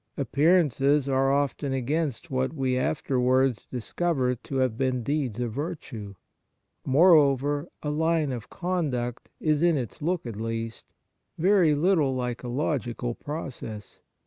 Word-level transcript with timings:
Appearances 0.17 1.07
are 1.07 1.31
often 1.31 1.73
against 1.73 2.31
what 2.31 2.53
we 2.55 2.75
afterwards 2.75 3.67
discover 3.67 4.33
to 4.33 4.55
have 4.55 4.75
been 4.75 5.03
deeds 5.03 5.39
of 5.39 5.51
virtue. 5.53 6.15
Moreover, 6.83 7.67
a 7.83 7.91
line 7.91 8.31
of 8.31 8.49
conduct 8.49 9.29
is, 9.39 9.61
in 9.61 9.77
its 9.77 10.01
look 10.01 10.25
at 10.25 10.37
least, 10.41 10.87
very 11.37 11.75
little 11.75 12.15
like 12.15 12.41
a 12.41 12.47
logical 12.47 13.13
process. 13.13 13.99